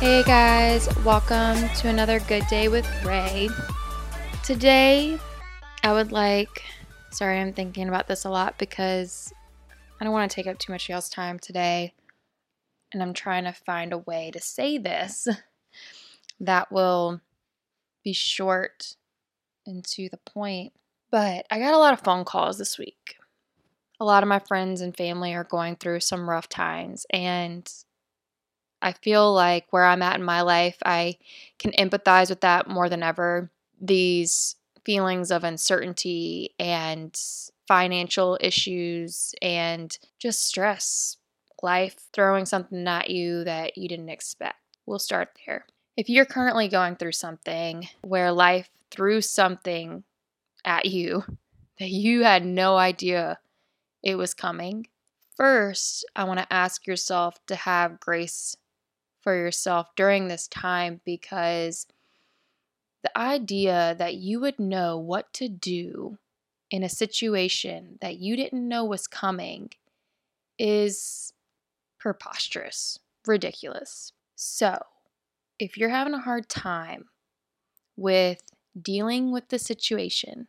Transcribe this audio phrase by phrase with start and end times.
[0.00, 3.48] Hey guys, welcome to another Good Day with Ray.
[4.44, 5.18] Today,
[5.82, 6.62] I would like,
[7.10, 9.32] sorry, I'm thinking about this a lot because
[10.00, 11.94] I don't want to take up too much y'all's time today.
[12.92, 15.26] And I'm trying to find a way to say this
[16.40, 17.20] that will
[18.04, 18.94] be short
[19.66, 20.74] and to the point.
[21.10, 23.16] But I got a lot of phone calls this week.
[23.98, 27.68] A lot of my friends and family are going through some rough times, and
[28.80, 31.18] I feel like where I'm at in my life, I
[31.58, 33.50] can empathize with that more than ever.
[33.80, 37.18] These feelings of uncertainty and
[37.66, 41.18] financial issues and just stress,
[41.62, 44.56] life throwing something at you that you didn't expect.
[44.86, 45.66] We'll start there.
[45.96, 50.04] If you're currently going through something where life threw something
[50.64, 51.24] at you
[51.78, 53.38] that you had no idea
[54.02, 54.86] it was coming,
[55.36, 58.56] first, I want to ask yourself to have grace
[59.22, 61.86] for yourself during this time because
[63.02, 66.18] the idea that you would know what to do
[66.70, 69.70] in a situation that you didn't know was coming
[70.58, 71.32] is
[71.98, 74.12] preposterous, ridiculous.
[74.36, 74.78] So,
[75.58, 77.08] if you're having a hard time
[77.96, 78.42] with
[78.80, 80.48] dealing with the situation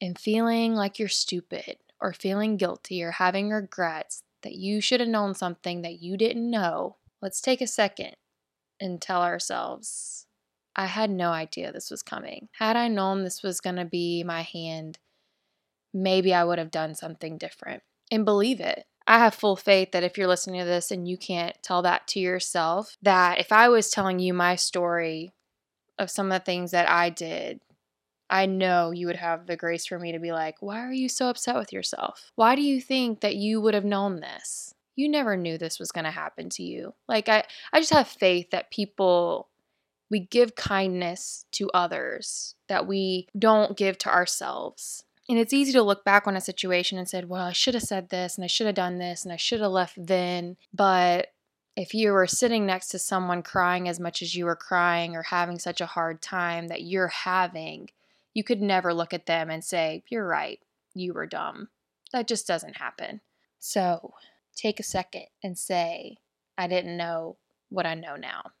[0.00, 5.08] and feeling like you're stupid or feeling guilty or having regrets that you should have
[5.08, 8.14] known something that you didn't know, let's take a second
[8.80, 10.26] and tell ourselves,
[10.74, 12.48] I had no idea this was coming.
[12.58, 14.98] Had I known this was going to be my hand,
[15.92, 17.82] maybe I would have done something different.
[18.10, 18.84] And believe it.
[19.06, 22.06] I have full faith that if you're listening to this and you can't tell that
[22.08, 25.32] to yourself, that if I was telling you my story
[25.98, 27.60] of some of the things that I did,
[28.28, 31.08] I know you would have the grace for me to be like, why are you
[31.08, 32.30] so upset with yourself?
[32.36, 34.74] Why do you think that you would have known this?
[35.00, 36.92] You never knew this was going to happen to you.
[37.08, 39.48] Like, I, I just have faith that people,
[40.10, 45.04] we give kindness to others that we don't give to ourselves.
[45.26, 47.82] And it's easy to look back on a situation and said, well, I should have
[47.82, 50.58] said this and I should have done this and I should have left then.
[50.74, 51.28] But
[51.76, 55.22] if you were sitting next to someone crying as much as you were crying or
[55.22, 57.88] having such a hard time that you're having,
[58.34, 60.60] you could never look at them and say, You're right,
[60.92, 61.68] you were dumb.
[62.12, 63.22] That just doesn't happen.
[63.58, 64.14] So
[64.56, 66.18] take a second and say,
[66.56, 67.36] I didn't know
[67.68, 68.52] what I know now.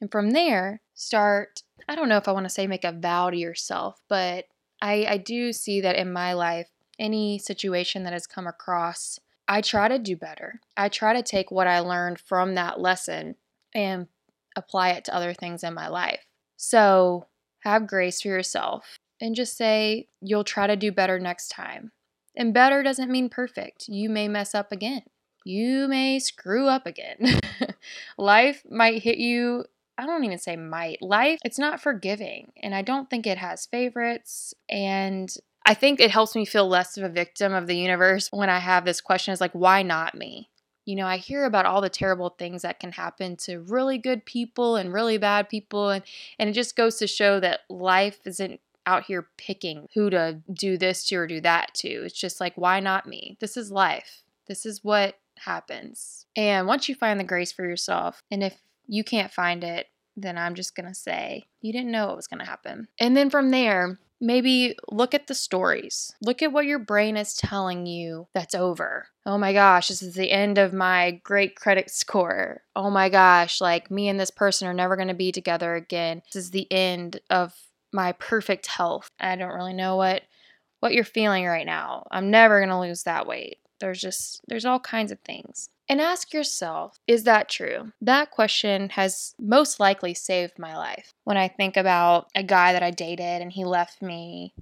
[0.00, 3.30] And from there, start, I don't know if I want to say make a vow
[3.30, 4.46] to yourself, but
[4.80, 9.60] I, I do see that in my life, any situation that has come across, I
[9.60, 10.60] try to do better.
[10.76, 13.36] I try to take what I learned from that lesson
[13.74, 14.08] and
[14.56, 16.26] apply it to other things in my life.
[16.56, 17.26] So
[17.60, 21.92] have grace for yourself and just say you'll try to do better next time.
[22.36, 23.88] And better doesn't mean perfect.
[23.88, 25.02] You may mess up again.
[25.44, 27.40] You may screw up again.
[28.18, 29.64] Life might hit you
[29.98, 31.02] I don't even say might.
[31.02, 32.52] Life, it's not forgiving.
[32.62, 34.54] And I don't think it has favorites.
[34.68, 35.32] And
[35.66, 38.58] I think it helps me feel less of a victim of the universe when I
[38.58, 40.48] have this question is like, why not me?
[40.84, 44.24] You know, I hear about all the terrible things that can happen to really good
[44.24, 45.90] people and really bad people.
[45.90, 46.02] And,
[46.38, 50.76] and it just goes to show that life isn't out here picking who to do
[50.76, 51.88] this to or do that to.
[51.88, 53.36] It's just like, why not me?
[53.38, 54.24] This is life.
[54.48, 56.26] This is what happens.
[56.36, 59.86] And once you find the grace for yourself, and if you can't find it,
[60.16, 62.88] then I'm just going to say, you didn't know what was going to happen.
[63.00, 66.14] And then from there, maybe look at the stories.
[66.22, 69.08] Look at what your brain is telling you that's over.
[69.26, 72.62] Oh my gosh, this is the end of my great credit score.
[72.76, 76.22] Oh my gosh, like me and this person are never going to be together again.
[76.32, 77.52] This is the end of
[77.92, 79.08] my perfect health.
[79.20, 80.22] I don't really know what
[80.80, 82.06] what you're feeling right now.
[82.10, 83.58] I'm never going to lose that weight.
[83.82, 85.68] There's just there's all kinds of things.
[85.88, 87.92] And ask yourself, is that true?
[88.00, 91.12] That question has most likely saved my life.
[91.24, 94.54] When I think about a guy that I dated and he left me,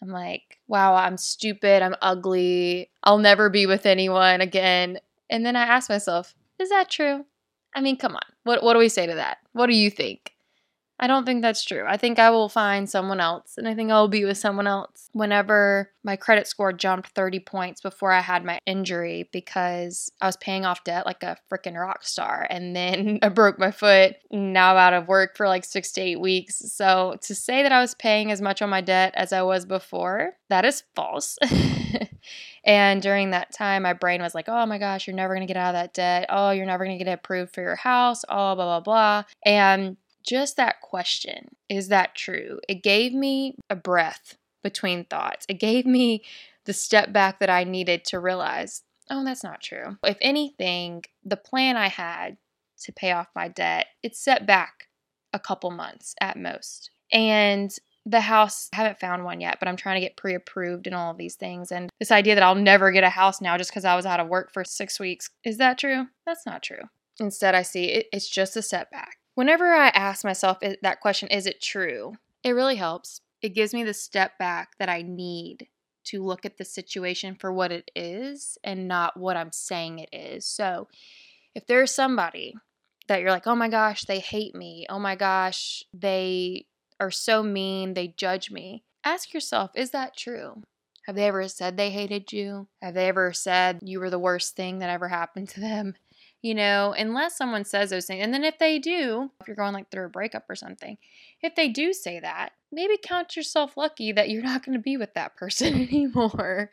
[0.00, 5.00] I'm like, wow, I'm stupid, I'm ugly, I'll never be with anyone again.
[5.28, 7.26] And then I ask myself, is that true?
[7.74, 8.22] I mean, come on.
[8.44, 9.38] What what do we say to that?
[9.52, 10.32] What do you think?
[11.02, 11.84] I don't think that's true.
[11.88, 15.08] I think I will find someone else and I think I'll be with someone else.
[15.12, 20.36] Whenever my credit score jumped 30 points before I had my injury because I was
[20.36, 24.16] paying off debt like a freaking rock star and then I broke my foot.
[24.30, 26.58] Now I'm out of work for like 6 to 8 weeks.
[26.70, 29.64] So to say that I was paying as much on my debt as I was
[29.64, 31.38] before, that is false.
[32.64, 35.52] and during that time, my brain was like, oh my gosh, you're never going to
[35.52, 36.26] get out of that debt.
[36.28, 38.22] Oh, you're never going to get approved for your house.
[38.28, 39.24] Oh, blah, blah, blah.
[39.46, 39.96] And
[40.30, 42.60] just that question, is that true?
[42.68, 45.44] It gave me a breath between thoughts.
[45.48, 46.22] It gave me
[46.66, 49.96] the step back that I needed to realize, oh, that's not true.
[50.04, 52.36] If anything, the plan I had
[52.82, 53.86] to pay off my debt.
[54.04, 54.86] It's set back
[55.32, 56.90] a couple months at most.
[57.12, 57.74] And
[58.06, 60.94] the house, I haven't found one yet, but I'm trying to get pre approved and
[60.94, 61.72] all of these things.
[61.72, 64.20] And this idea that I'll never get a house now just because I was out
[64.20, 66.06] of work for six weeks is that true?
[66.24, 66.84] That's not true.
[67.18, 69.16] Instead, I see it, it's just a setback.
[69.34, 72.14] Whenever I ask myself that question, is it true?
[72.42, 73.20] It really helps.
[73.42, 75.68] It gives me the step back that I need
[76.04, 80.08] to look at the situation for what it is and not what I'm saying it
[80.12, 80.46] is.
[80.46, 80.88] So,
[81.54, 82.54] if there's somebody
[83.08, 86.66] that you're like, oh my gosh, they hate me, oh my gosh, they
[87.00, 90.62] are so mean, they judge me, ask yourself, is that true?
[91.06, 92.68] Have they ever said they hated you?
[92.82, 95.94] Have they ever said you were the worst thing that ever happened to them?
[96.42, 98.24] You know, unless someone says those things.
[98.24, 100.96] And then if they do, if you're going like through a breakup or something,
[101.42, 104.96] if they do say that, maybe count yourself lucky that you're not going to be
[104.96, 106.70] with that person anymore.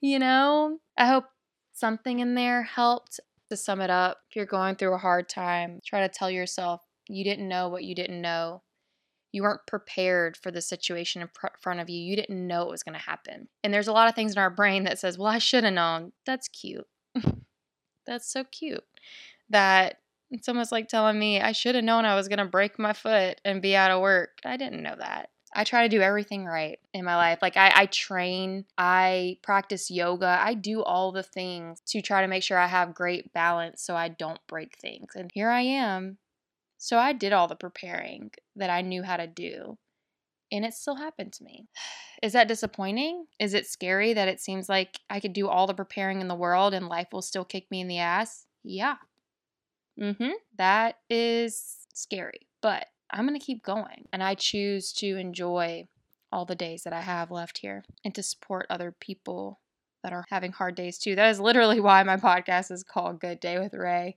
[0.00, 1.24] You know, I hope
[1.72, 3.18] something in there helped.
[3.48, 6.82] To sum it up, if you're going through a hard time, try to tell yourself
[7.08, 8.62] you didn't know what you didn't know.
[9.32, 11.28] You weren't prepared for the situation in
[11.60, 12.00] front of you.
[12.00, 13.48] You didn't know it was going to happen.
[13.62, 15.72] And there's a lot of things in our brain that says, well, I should have
[15.72, 16.12] known.
[16.26, 16.86] That's cute.
[18.06, 18.84] That's so cute.
[19.50, 19.98] That
[20.30, 22.92] it's almost like telling me I should have known I was going to break my
[22.92, 24.38] foot and be out of work.
[24.44, 25.30] I didn't know that.
[25.52, 27.40] I try to do everything right in my life.
[27.42, 32.28] Like I, I train, I practice yoga, I do all the things to try to
[32.28, 35.12] make sure I have great balance so I don't break things.
[35.16, 36.18] And here I am.
[36.82, 39.76] So I did all the preparing that I knew how to do.
[40.50, 41.66] And it still happened to me.
[42.22, 43.26] Is that disappointing?
[43.38, 46.34] Is it scary that it seems like I could do all the preparing in the
[46.34, 48.46] world and life will still kick me in the ass?
[48.62, 48.96] Yeah.
[49.98, 50.32] Mm-hmm.
[50.56, 52.46] That is scary.
[52.60, 54.06] But I'm going to keep going.
[54.12, 55.88] And I choose to enjoy
[56.30, 59.60] all the days that I have left here and to support other people
[60.02, 61.14] that are having hard days too.
[61.14, 64.16] That is literally why my podcast is called Good Day with Ray.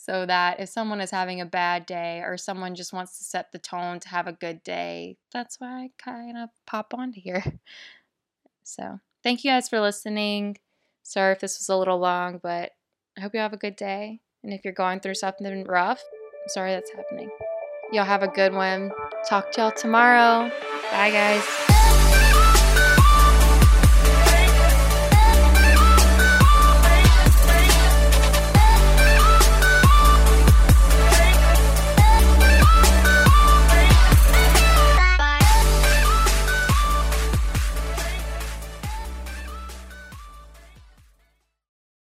[0.00, 3.50] So that if someone is having a bad day or someone just wants to set
[3.50, 7.44] the tone to have a good day, that's why I kind of pop onto here.
[8.64, 10.58] So thank you guys for listening.
[11.02, 12.72] Sorry if this was a little long, but
[13.16, 14.20] I hope you have a good day.
[14.44, 17.30] And if you're going through something rough, I'm sorry that's happening.
[17.92, 18.92] Y'all have a good one.
[19.26, 20.50] Talk to y'all tomorrow.
[20.90, 21.77] Bye, guys.